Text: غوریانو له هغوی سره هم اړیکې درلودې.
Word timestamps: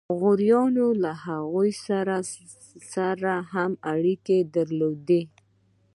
غوریانو 0.19 0.87
له 1.03 1.11
هغوی 1.25 1.71
سره 2.97 3.33
هم 3.53 3.71
اړیکې 3.93 4.37
درلودې. 4.55 5.21